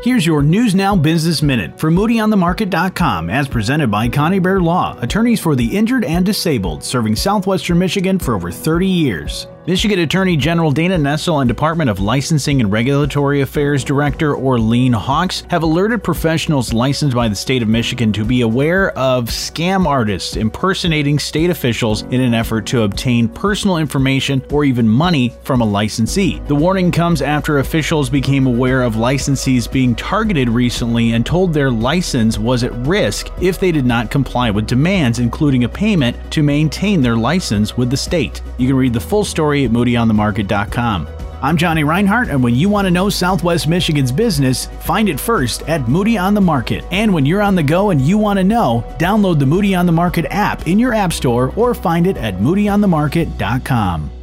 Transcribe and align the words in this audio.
Here's 0.00 0.24
your 0.24 0.44
News 0.44 0.76
Now 0.76 0.94
Business 0.94 1.42
Minute 1.42 1.76
from 1.76 1.96
MoodyOnTheMarket.com 1.96 3.30
as 3.30 3.48
presented 3.48 3.90
by 3.90 4.08
Conybeare 4.08 4.62
Law, 4.62 4.96
attorneys 5.00 5.40
for 5.40 5.56
the 5.56 5.76
injured 5.76 6.04
and 6.04 6.24
disabled, 6.24 6.84
serving 6.84 7.16
southwestern 7.16 7.80
Michigan 7.80 8.16
for 8.16 8.34
over 8.34 8.52
30 8.52 8.86
years. 8.86 9.48
Michigan 9.68 9.98
Attorney 9.98 10.34
General 10.34 10.70
Dana 10.70 10.96
Nessel 10.96 11.42
and 11.42 11.46
Department 11.46 11.90
of 11.90 12.00
Licensing 12.00 12.62
and 12.62 12.72
Regulatory 12.72 13.42
Affairs 13.42 13.84
Director 13.84 14.34
Orlene 14.34 14.94
Hawks 14.94 15.42
have 15.50 15.62
alerted 15.62 16.02
professionals 16.02 16.72
licensed 16.72 17.14
by 17.14 17.28
the 17.28 17.34
state 17.34 17.60
of 17.60 17.68
Michigan 17.68 18.10
to 18.14 18.24
be 18.24 18.40
aware 18.40 18.92
of 18.96 19.26
scam 19.26 19.84
artists 19.84 20.36
impersonating 20.36 21.18
state 21.18 21.50
officials 21.50 22.00
in 22.04 22.22
an 22.22 22.32
effort 22.32 22.64
to 22.68 22.84
obtain 22.84 23.28
personal 23.28 23.76
information 23.76 24.42
or 24.50 24.64
even 24.64 24.88
money 24.88 25.34
from 25.42 25.60
a 25.60 25.66
licensee. 25.66 26.40
The 26.46 26.54
warning 26.54 26.90
comes 26.90 27.20
after 27.20 27.58
officials 27.58 28.08
became 28.08 28.46
aware 28.46 28.80
of 28.80 28.94
licensees 28.94 29.70
being 29.70 29.94
targeted 29.94 30.48
recently 30.48 31.12
and 31.12 31.26
told 31.26 31.52
their 31.52 31.70
license 31.70 32.38
was 32.38 32.64
at 32.64 32.72
risk 32.86 33.28
if 33.42 33.60
they 33.60 33.72
did 33.72 33.84
not 33.84 34.10
comply 34.10 34.50
with 34.50 34.66
demands, 34.66 35.18
including 35.18 35.64
a 35.64 35.68
payment 35.68 36.16
to 36.32 36.42
maintain 36.42 37.02
their 37.02 37.16
license 37.16 37.76
with 37.76 37.90
the 37.90 37.98
state. 37.98 38.40
You 38.56 38.66
can 38.66 38.76
read 38.76 38.94
the 38.94 39.00
full 39.00 39.26
story 39.26 39.57
at 39.64 39.70
moodyonthemarket.com. 39.70 41.08
I'm 41.40 41.56
Johnny 41.56 41.84
Reinhardt, 41.84 42.28
and 42.28 42.42
when 42.42 42.56
you 42.56 42.68
want 42.68 42.86
to 42.86 42.90
know 42.90 43.08
Southwest 43.08 43.68
Michigan's 43.68 44.10
business, 44.10 44.66
find 44.80 45.08
it 45.08 45.20
first 45.20 45.62
at 45.68 45.88
Moody 45.88 46.18
on 46.18 46.34
the 46.34 46.40
Market. 46.40 46.84
And 46.90 47.14
when 47.14 47.24
you're 47.24 47.42
on 47.42 47.54
the 47.54 47.62
go 47.62 47.90
and 47.90 48.00
you 48.00 48.18
want 48.18 48.38
to 48.38 48.44
know, 48.44 48.84
download 48.98 49.38
the 49.38 49.46
Moody 49.46 49.74
on 49.74 49.86
the 49.86 49.92
Market 49.92 50.26
app 50.30 50.66
in 50.66 50.80
your 50.80 50.94
app 50.94 51.12
store 51.12 51.52
or 51.54 51.74
find 51.74 52.08
it 52.08 52.16
at 52.16 52.38
moodyonthemarket.com. 52.38 54.17